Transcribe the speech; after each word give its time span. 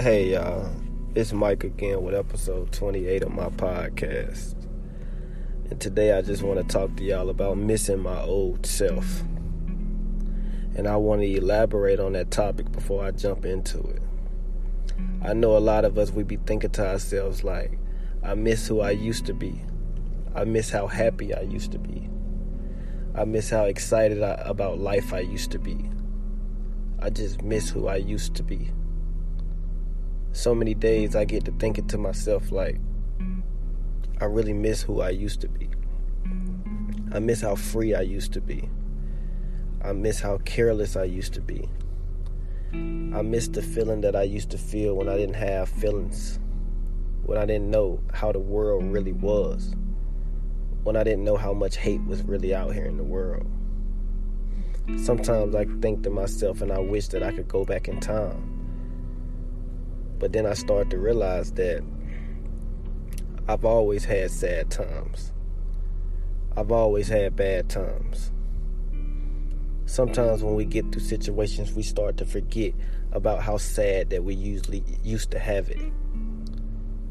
Hey, 0.00 0.34
y'all. 0.34 0.70
It's 1.16 1.32
Mike 1.32 1.64
again 1.64 2.04
with 2.04 2.14
episode 2.14 2.70
28 2.70 3.24
of 3.24 3.32
my 3.32 3.48
podcast. 3.48 4.54
And 5.70 5.80
today 5.80 6.16
I 6.16 6.22
just 6.22 6.44
want 6.44 6.60
to 6.60 6.72
talk 6.72 6.94
to 6.94 7.02
y'all 7.02 7.30
about 7.30 7.58
missing 7.58 7.98
my 7.98 8.20
old 8.20 8.64
self. 8.64 9.22
And 10.76 10.86
I 10.86 10.94
want 10.94 11.22
to 11.22 11.26
elaborate 11.26 11.98
on 11.98 12.12
that 12.12 12.30
topic 12.30 12.70
before 12.70 13.04
I 13.04 13.10
jump 13.10 13.44
into 13.44 13.80
it. 13.80 14.00
I 15.24 15.32
know 15.32 15.56
a 15.56 15.58
lot 15.58 15.84
of 15.84 15.98
us, 15.98 16.12
we 16.12 16.22
be 16.22 16.36
thinking 16.36 16.70
to 16.70 16.86
ourselves, 16.86 17.42
like, 17.42 17.76
I 18.22 18.34
miss 18.34 18.68
who 18.68 18.80
I 18.82 18.92
used 18.92 19.26
to 19.26 19.34
be. 19.34 19.60
I 20.32 20.44
miss 20.44 20.70
how 20.70 20.86
happy 20.86 21.34
I 21.34 21.40
used 21.40 21.72
to 21.72 21.78
be. 21.80 22.08
I 23.16 23.24
miss 23.24 23.50
how 23.50 23.64
excited 23.64 24.22
I, 24.22 24.34
about 24.44 24.78
life 24.78 25.12
I 25.12 25.20
used 25.20 25.50
to 25.50 25.58
be. 25.58 25.90
I 27.02 27.10
just 27.10 27.42
miss 27.42 27.68
who 27.68 27.88
I 27.88 27.96
used 27.96 28.36
to 28.36 28.44
be 28.44 28.70
so 30.32 30.54
many 30.54 30.74
days 30.74 31.16
I 31.16 31.24
get 31.24 31.44
to 31.46 31.52
thinking 31.52 31.86
to 31.88 31.98
myself, 31.98 32.52
like, 32.52 32.78
I 34.20 34.26
really 34.26 34.52
miss 34.52 34.82
who 34.82 35.00
I 35.00 35.10
used 35.10 35.40
to 35.40 35.48
be. 35.48 35.68
I 37.12 37.18
miss 37.18 37.40
how 37.40 37.54
free 37.54 37.94
I 37.94 38.02
used 38.02 38.32
to 38.34 38.40
be. 38.40 38.68
I 39.82 39.92
miss 39.92 40.20
how 40.20 40.38
careless 40.38 40.96
I 40.96 41.04
used 41.04 41.34
to 41.34 41.40
be. 41.40 41.68
I 42.72 43.22
miss 43.22 43.48
the 43.48 43.62
feeling 43.62 44.02
that 44.02 44.14
I 44.14 44.24
used 44.24 44.50
to 44.50 44.58
feel 44.58 44.94
when 44.94 45.08
I 45.08 45.16
didn't 45.16 45.36
have 45.36 45.68
feelings, 45.68 46.38
when 47.24 47.38
I 47.38 47.46
didn't 47.46 47.70
know 47.70 48.00
how 48.12 48.30
the 48.32 48.38
world 48.38 48.84
really 48.84 49.14
was, 49.14 49.74
when 50.82 50.96
I 50.96 51.04
didn't 51.04 51.24
know 51.24 51.36
how 51.36 51.54
much 51.54 51.76
hate 51.76 52.04
was 52.04 52.22
really 52.22 52.54
out 52.54 52.74
here 52.74 52.84
in 52.84 52.98
the 52.98 53.04
world. 53.04 53.46
Sometimes 54.96 55.54
I 55.54 55.64
think 55.80 56.02
to 56.02 56.10
myself 56.10 56.60
and 56.60 56.72
I 56.72 56.78
wish 56.78 57.08
that 57.08 57.22
I 57.22 57.32
could 57.32 57.48
go 57.48 57.64
back 57.64 57.88
in 57.88 58.00
time 58.00 58.57
but 60.18 60.32
then 60.32 60.46
I 60.46 60.54
started 60.54 60.90
to 60.90 60.98
realize 60.98 61.52
that 61.52 61.82
I've 63.48 63.64
always 63.64 64.04
had 64.04 64.30
sad 64.30 64.70
times. 64.70 65.32
I've 66.56 66.72
always 66.72 67.08
had 67.08 67.36
bad 67.36 67.68
times. 67.68 68.32
Sometimes 69.86 70.42
when 70.42 70.54
we 70.54 70.64
get 70.64 70.90
through 70.92 71.02
situations, 71.02 71.72
we 71.72 71.82
start 71.82 72.16
to 72.18 72.26
forget 72.26 72.74
about 73.12 73.42
how 73.42 73.56
sad 73.56 74.10
that 74.10 74.24
we 74.24 74.34
usually 74.34 74.84
used 75.02 75.30
to 75.30 75.38
have 75.38 75.70
it. 75.70 75.80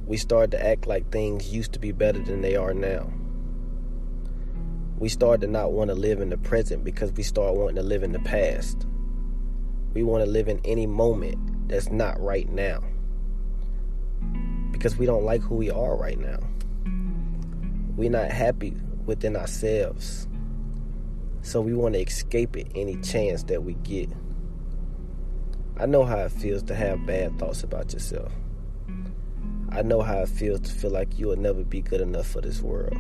We 0.06 0.18
start 0.18 0.52
to 0.52 0.64
act 0.64 0.86
like 0.86 1.12
things 1.12 1.52
used 1.52 1.74
to 1.74 1.80
be 1.80 1.92
better 1.92 2.20
than 2.20 2.42
they 2.42 2.56
are 2.56 2.74
now. 2.74 3.12
We 5.00 5.10
start 5.10 5.42
to 5.42 5.48
not 5.48 5.72
want 5.72 5.90
to 5.90 5.96
live 5.96 6.22
in 6.22 6.30
the 6.30 6.38
present 6.38 6.84
because 6.84 7.12
we 7.14 7.24
start 7.24 7.56
wanting 7.56 7.78
to 7.78 7.84
live 7.84 8.04
in 8.04 8.12
the 8.12 8.20
past. 8.20 8.86
We 9.94 10.04
want 10.04 10.24
to 10.24 10.30
live 10.30 10.48
in 10.48 10.60
any 10.66 10.86
moment 10.86 11.68
that's 11.68 11.90
not 11.90 12.22
right 12.22 12.50
now 12.50 12.84
because 14.78 14.96
we 14.96 15.08
don't 15.08 15.24
like 15.24 15.42
who 15.42 15.56
we 15.56 15.72
are 15.72 15.96
right 15.96 16.20
now. 16.20 16.38
We're 17.96 18.12
not 18.12 18.30
happy 18.30 18.76
within 19.08 19.36
ourselves. 19.36 20.28
So 21.42 21.62
we 21.62 21.74
want 21.74 21.96
to 21.96 22.02
escape 22.02 22.56
it 22.56 22.68
any 22.76 22.96
chance 22.98 23.42
that 23.44 23.64
we 23.64 23.74
get. 23.76 24.10
I 25.78 25.88
know 25.88 26.06
how 26.06 26.18
it 26.18 26.32
feels 26.32 26.62
to 26.64 26.76
have 26.76 27.08
bad 27.08 27.40
thoughts 27.40 27.64
about 27.64 27.92
yourself. 27.92 28.32
I 29.70 29.82
know 29.82 30.02
how 30.02 30.20
it 30.20 30.30
feels 30.30 30.60
to 30.62 30.72
feel 30.72 30.92
like 30.92 31.18
you 31.18 31.28
will 31.28 31.38
never 31.38 31.64
be 31.64 31.82
good 31.82 32.02
enough 32.02 32.28
for 32.28 32.42
this 32.42 32.62
world. 32.62 32.98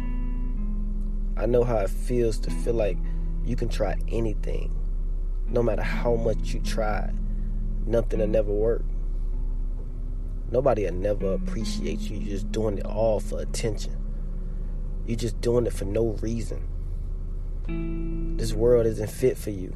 I 1.37 1.45
know 1.45 1.63
how 1.63 1.77
it 1.77 1.91
feels 1.91 2.39
to 2.39 2.51
feel 2.51 2.73
like 2.73 2.97
you 3.45 3.55
can 3.55 3.69
try 3.69 3.95
anything. 4.07 4.73
No 5.47 5.61
matter 5.61 5.83
how 5.83 6.15
much 6.15 6.55
you 6.55 6.59
try, 6.59 7.11
nothing 7.85 8.19
will 8.19 8.27
never 8.27 8.51
work. 8.51 8.83
Nobody 10.49 10.85
will 10.85 10.93
never 10.93 11.33
appreciate 11.33 11.99
you. 11.99 12.17
You're 12.17 12.29
just 12.29 12.51
doing 12.51 12.77
it 12.77 12.85
all 12.85 13.19
for 13.19 13.39
attention. 13.39 13.95
You're 15.05 15.17
just 15.17 15.39
doing 15.41 15.65
it 15.65 15.73
for 15.73 15.85
no 15.85 16.17
reason. 16.21 16.67
This 18.37 18.53
world 18.53 18.85
isn't 18.85 19.09
fit 19.09 19.37
for 19.37 19.49
you. 19.49 19.75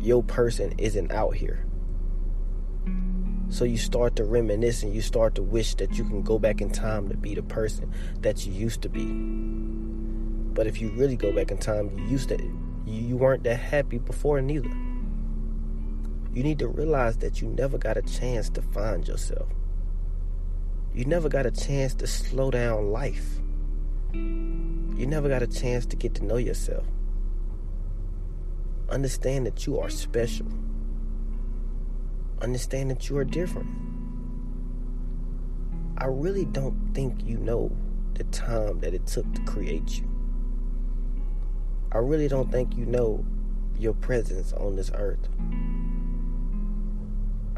Your 0.00 0.22
person 0.22 0.74
isn't 0.78 1.10
out 1.10 1.34
here. 1.34 1.64
So 3.50 3.64
you 3.64 3.78
start 3.78 4.14
to 4.16 4.24
reminisce 4.24 4.82
and 4.82 4.94
you 4.94 5.00
start 5.00 5.34
to 5.36 5.42
wish 5.42 5.74
that 5.76 5.96
you 5.96 6.04
can 6.04 6.22
go 6.22 6.38
back 6.38 6.60
in 6.60 6.70
time 6.70 7.08
to 7.08 7.16
be 7.16 7.34
the 7.34 7.42
person 7.42 7.92
that 8.20 8.46
you 8.46 8.52
used 8.52 8.82
to 8.82 8.88
be. 8.88 9.06
But 10.54 10.66
if 10.66 10.80
you 10.80 10.90
really 10.90 11.16
go 11.16 11.32
back 11.32 11.50
in 11.50 11.58
time, 11.58 11.96
you 11.98 12.04
used 12.06 12.28
to 12.28 12.38
you 12.84 13.16
weren't 13.16 13.44
that 13.44 13.56
happy 13.56 13.98
before 13.98 14.40
neither. 14.40 14.70
You 16.38 16.44
need 16.44 16.60
to 16.60 16.68
realize 16.68 17.16
that 17.16 17.42
you 17.42 17.48
never 17.48 17.78
got 17.78 17.96
a 17.96 18.02
chance 18.02 18.48
to 18.50 18.62
find 18.62 19.08
yourself. 19.08 19.48
You 20.94 21.04
never 21.04 21.28
got 21.28 21.46
a 21.46 21.50
chance 21.50 21.94
to 21.94 22.06
slow 22.06 22.52
down 22.52 22.92
life. 22.92 23.40
You 24.12 25.04
never 25.04 25.28
got 25.28 25.42
a 25.42 25.48
chance 25.48 25.84
to 25.86 25.96
get 25.96 26.14
to 26.14 26.24
know 26.24 26.36
yourself. 26.36 26.86
Understand 28.88 29.46
that 29.46 29.66
you 29.66 29.80
are 29.80 29.90
special. 29.90 30.46
Understand 32.40 32.92
that 32.92 33.10
you 33.10 33.18
are 33.18 33.24
different. 33.24 33.68
I 35.96 36.04
really 36.04 36.44
don't 36.44 36.94
think 36.94 37.20
you 37.24 37.38
know 37.38 37.76
the 38.14 38.22
time 38.22 38.78
that 38.78 38.94
it 38.94 39.08
took 39.08 39.26
to 39.34 39.42
create 39.42 39.98
you. 39.98 40.08
I 41.90 41.98
really 41.98 42.28
don't 42.28 42.52
think 42.52 42.76
you 42.76 42.86
know 42.86 43.24
your 43.76 43.94
presence 43.94 44.52
on 44.52 44.76
this 44.76 44.92
earth. 44.94 45.28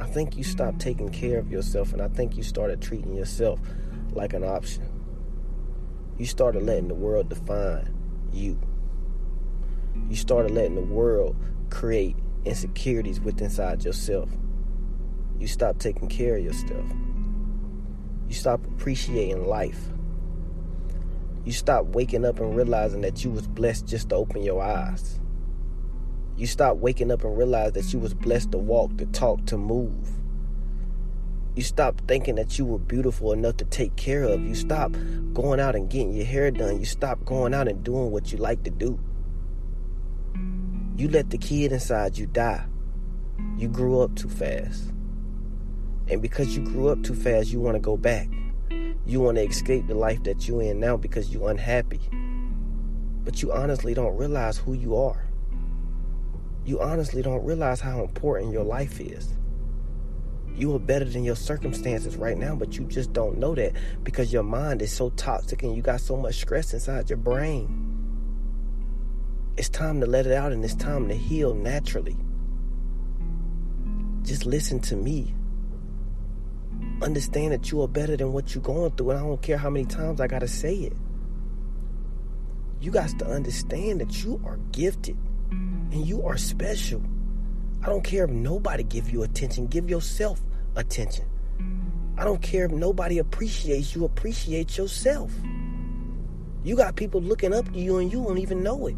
I 0.01 0.07
think 0.07 0.37
you 0.37 0.45
stopped 0.45 0.81
taking 0.81 1.11
care 1.11 1.39
of 1.39 1.51
yourself 1.51 1.93
and 1.93 2.01
I 2.01 2.09
think 2.09 2.37
you 2.37 2.43
started 2.43 2.81
treating 2.81 3.15
yourself 3.15 3.61
like 4.13 4.33
an 4.33 4.43
option. 4.43 4.89
You 6.19 6.27
started 6.27 6.63
letting 6.63 6.89
the 6.89 6.95
world 6.95 7.29
define 7.29 7.95
you. 8.33 8.59
You 10.09 10.17
started 10.17 10.53
letting 10.53 10.75
the 10.75 10.81
world 10.81 11.37
create 11.69 12.17
insecurities 12.45 13.21
within 13.21 13.45
inside 13.45 13.85
yourself. 13.85 14.31
You 15.39 15.47
stopped 15.47 15.81
taking 15.81 16.09
care 16.09 16.37
of 16.37 16.45
yourself. 16.45 16.87
You 18.29 18.35
stopped 18.35 18.67
appreciating 18.67 19.47
life. 19.47 19.89
You 21.45 21.53
stopped 21.53 21.89
waking 21.89 22.25
up 22.25 22.41
and 22.41 22.55
realizing 22.55 23.01
that 23.03 23.25
you 23.25 23.31
was 23.31 23.47
blessed 23.47 23.87
just 23.87 24.11
to 24.11 24.17
open 24.17 24.43
your 24.43 24.63
eyes. 24.63 25.21
You 26.41 26.47
stop 26.47 26.79
waking 26.79 27.11
up 27.11 27.23
and 27.23 27.37
realize 27.37 27.73
that 27.73 27.93
you 27.93 27.99
was 27.99 28.15
blessed 28.15 28.53
to 28.53 28.57
walk, 28.57 28.97
to 28.97 29.05
talk, 29.05 29.45
to 29.45 29.59
move. 29.59 30.09
You 31.55 31.63
stop 31.63 32.01
thinking 32.09 32.37
that 32.37 32.59
you 32.59 32.65
were 32.65 32.79
beautiful 32.79 33.35
enough 33.35 33.59
to 33.59 33.67
take 33.67 33.95
care 33.97 34.23
of. 34.23 34.41
You 34.41 34.55
stop 34.55 34.91
going 35.35 35.61
out 35.61 35.77
and 35.77 35.91
getting 35.91 36.15
your 36.15 36.25
hair 36.25 36.51
done. 36.51 36.79
You 36.79 36.87
stop 36.87 37.27
going 37.27 37.53
out 37.53 37.69
and 37.69 37.85
doing 37.85 38.11
what 38.11 38.33
you 38.33 38.39
like 38.39 38.63
to 38.63 38.71
do. 38.71 38.99
You 40.97 41.11
let 41.11 41.29
the 41.29 41.37
kid 41.37 41.73
inside 41.73 42.17
you 42.17 42.25
die. 42.25 42.65
You 43.59 43.69
grew 43.69 44.01
up 44.01 44.15
too 44.17 44.31
fast. 44.31 44.85
And 46.09 46.23
because 46.23 46.57
you 46.57 46.65
grew 46.65 46.89
up 46.89 47.03
too 47.03 47.15
fast, 47.15 47.51
you 47.51 47.61
want 47.61 47.75
to 47.75 47.81
go 47.81 47.99
back. 47.99 48.31
You 49.05 49.21
want 49.21 49.37
to 49.37 49.45
escape 49.45 49.89
the 49.89 49.95
life 49.95 50.23
that 50.23 50.49
you're 50.49 50.63
in 50.63 50.81
now 50.81 50.97
because 50.97 51.29
you're 51.29 51.51
unhappy. 51.51 52.01
But 53.25 53.43
you 53.43 53.53
honestly 53.53 53.93
don't 53.93 54.17
realize 54.17 54.57
who 54.57 54.73
you 54.73 54.97
are 54.97 55.30
you 56.65 56.81
honestly 56.81 57.23
don't 57.23 57.45
realize 57.45 57.81
how 57.81 58.03
important 58.03 58.53
your 58.53 58.65
life 58.65 59.01
is. 59.01 59.35
You 60.55 60.75
are 60.75 60.79
better 60.79 61.07
than 61.07 61.25
your 61.25 61.37
circumstances 61.37 62.17
right 62.17 62.37
now, 62.37 62.55
but 62.55 62.77
you 62.77 62.85
just 62.85 63.13
don't 63.13 63.39
know 63.39 63.55
that 63.55 63.73
because 64.05 64.33
your 64.33 64.43
mind 64.43 64.83
is 64.83 64.93
so 64.93 65.11
toxic 65.11 65.63
and 65.63 65.75
you 65.75 65.83
got 65.83 66.01
so 66.01 66.17
much 66.17 66.35
stress 66.35 66.75
inside 66.75 67.09
your 67.09 67.17
brain. 67.17 67.87
It's 69.57 69.69
time 69.69 70.01
to 70.01 70.07
let 70.07 70.27
it 70.27 70.33
out 70.33 70.53
and 70.53 70.65
it's 70.65 70.75
time 70.75 71.09
to 71.09 71.15
heal 71.15 71.55
naturally. 71.55 72.17
Just 74.23 74.45
listen 74.45 74.81
to 74.81 74.97
me. 74.97 75.35
Understand 77.03 77.53
that 77.53 77.71
you 77.71 77.81
are 77.81 77.89
better 77.89 78.17
than 78.17 78.33
what 78.33 78.55
you're 78.55 78.63
going 78.63 78.91
through, 78.93 79.11
and 79.11 79.19
I 79.19 79.23
don't 79.23 79.41
care 79.41 79.57
how 79.57 79.71
many 79.71 79.87
times 79.87 80.21
I 80.21 80.27
gotta 80.27 80.49
say 80.49 80.75
it. 80.75 80.93
You 82.81 82.91
got 82.91 83.19
to 83.19 83.27
understand 83.27 84.01
that 84.03 84.23
you 84.23 84.41
are 84.45 84.59
gifted 84.73 85.17
and 85.51 86.07
you 86.07 86.23
are 86.25 86.37
special. 86.37 87.03
I 87.83 87.87
don't 87.87 88.05
care 88.05 88.25
if 88.25 88.31
nobody 88.31 88.83
give 88.83 89.11
you 89.11 89.23
attention. 89.23 89.67
Give 89.67 89.89
yourself 89.89 90.41
attention. 90.77 91.25
I 92.19 92.25
don't 92.25 92.43
care 92.43 92.67
if 92.67 92.73
nobody 92.73 93.19
appreciates 93.19 93.95
you. 93.95 94.05
Appreciate 94.05 94.77
yourself. 94.77 95.33
You 96.63 96.77
got 96.77 96.97
people 96.97 97.23
looking 97.23 97.55
up 97.55 97.73
to 97.73 97.79
you 97.79 97.99
and 97.99 98.13
you 98.13 98.23
don't 98.23 98.39
even 98.39 98.63
know 98.63 98.87
it. 98.87 98.97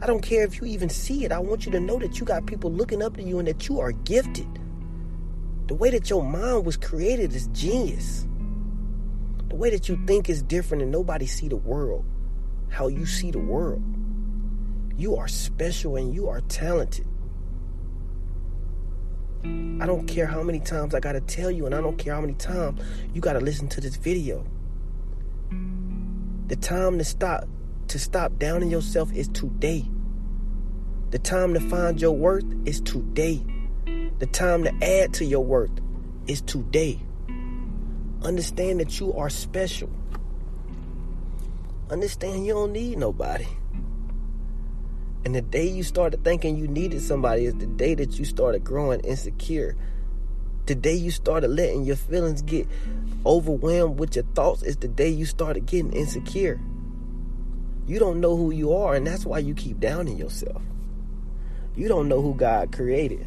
I 0.00 0.06
don't 0.06 0.22
care 0.22 0.44
if 0.44 0.60
you 0.60 0.66
even 0.66 0.88
see 0.88 1.24
it. 1.24 1.32
I 1.32 1.40
want 1.40 1.66
you 1.66 1.72
to 1.72 1.80
know 1.80 1.98
that 1.98 2.18
you 2.20 2.24
got 2.24 2.46
people 2.46 2.70
looking 2.70 3.02
up 3.02 3.16
to 3.16 3.22
you 3.22 3.38
and 3.38 3.48
that 3.48 3.68
you 3.68 3.80
are 3.80 3.92
gifted. 3.92 4.48
The 5.66 5.74
way 5.74 5.90
that 5.90 6.08
your 6.08 6.22
mind 6.22 6.64
was 6.64 6.76
created 6.76 7.34
is 7.34 7.48
genius. 7.48 8.26
The 9.48 9.56
way 9.56 9.70
that 9.70 9.88
you 9.88 10.00
think 10.06 10.30
is 10.30 10.42
different 10.42 10.82
and 10.82 10.92
nobody 10.92 11.26
see 11.26 11.48
the 11.48 11.56
world 11.56 12.04
how 12.70 12.86
you 12.86 13.04
see 13.04 13.30
the 13.30 13.38
world. 13.38 13.82
You 15.00 15.16
are 15.16 15.28
special 15.28 15.96
and 15.96 16.14
you 16.14 16.28
are 16.28 16.42
talented. 16.42 17.06
I 19.42 19.86
don't 19.86 20.06
care 20.06 20.26
how 20.26 20.42
many 20.42 20.60
times 20.60 20.94
I 20.94 21.00
got 21.00 21.12
to 21.12 21.22
tell 21.22 21.50
you 21.50 21.64
and 21.64 21.74
I 21.74 21.80
don't 21.80 21.96
care 21.96 22.12
how 22.12 22.20
many 22.20 22.34
times 22.34 22.82
you 23.14 23.22
got 23.22 23.32
to 23.32 23.40
listen 23.40 23.66
to 23.68 23.80
this 23.80 23.96
video. 23.96 24.44
The 26.48 26.56
time 26.56 26.98
to 26.98 27.04
stop 27.04 27.48
to 27.88 27.98
stop 27.98 28.38
downing 28.38 28.70
yourself 28.70 29.10
is 29.14 29.28
today. 29.28 29.86
The 31.12 31.18
time 31.18 31.54
to 31.54 31.60
find 31.60 31.98
your 31.98 32.12
worth 32.12 32.44
is 32.66 32.82
today. 32.82 33.42
The 34.18 34.26
time 34.26 34.64
to 34.64 34.84
add 34.84 35.14
to 35.14 35.24
your 35.24 35.42
worth 35.42 35.80
is 36.26 36.42
today. 36.42 37.00
Understand 38.20 38.80
that 38.80 39.00
you 39.00 39.14
are 39.14 39.30
special. 39.30 39.88
Understand 41.88 42.44
you 42.46 42.52
don't 42.52 42.72
need 42.74 42.98
nobody. 42.98 43.46
And 45.24 45.34
the 45.34 45.42
day 45.42 45.68
you 45.68 45.82
started 45.82 46.24
thinking 46.24 46.56
you 46.56 46.66
needed 46.66 47.02
somebody 47.02 47.44
is 47.44 47.54
the 47.54 47.66
day 47.66 47.94
that 47.94 48.18
you 48.18 48.24
started 48.24 48.64
growing 48.64 49.00
insecure. 49.00 49.76
The 50.66 50.74
day 50.74 50.94
you 50.94 51.10
started 51.10 51.48
letting 51.48 51.84
your 51.84 51.96
feelings 51.96 52.42
get 52.42 52.66
overwhelmed 53.26 53.98
with 53.98 54.16
your 54.16 54.24
thoughts 54.34 54.62
is 54.62 54.76
the 54.76 54.88
day 54.88 55.08
you 55.08 55.26
started 55.26 55.66
getting 55.66 55.92
insecure. 55.92 56.60
You 57.86 57.98
don't 57.98 58.20
know 58.20 58.36
who 58.36 58.50
you 58.50 58.72
are, 58.72 58.94
and 58.94 59.06
that's 59.06 59.26
why 59.26 59.40
you 59.40 59.52
keep 59.52 59.80
downing 59.80 60.16
yourself. 60.16 60.62
You 61.76 61.88
don't 61.88 62.08
know 62.08 62.22
who 62.22 62.34
God 62.34 62.72
created. 62.72 63.26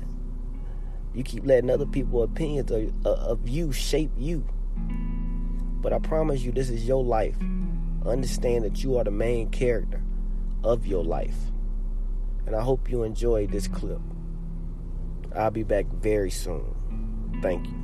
You 1.14 1.24
keep 1.24 1.46
letting 1.46 1.70
other 1.70 1.86
people's 1.86 2.30
opinions 2.30 2.72
of, 2.72 2.92
uh, 3.06 3.10
of 3.10 3.48
you 3.48 3.72
shape 3.72 4.12
you. 4.18 4.46
But 5.82 5.94
I 5.94 6.00
promise 6.00 6.42
you, 6.42 6.52
this 6.52 6.70
is 6.70 6.88
your 6.88 7.04
life. 7.04 7.36
Understand 8.06 8.64
that 8.66 8.84
you 8.84 8.98
are 8.98 9.04
the 9.04 9.12
main 9.12 9.50
character 9.50 10.02
of 10.64 10.88
your 10.88 11.04
life. 11.04 11.36
And 12.46 12.56
I 12.56 12.62
hope 12.62 12.90
you 12.90 13.04
enjoyed 13.04 13.52
this 13.52 13.68
clip. 13.68 14.02
I'll 15.36 15.52
be 15.52 15.64
back 15.64 15.86
very 15.88 16.32
soon. 16.32 17.40
Thank 17.42 17.68
you. 17.68 17.83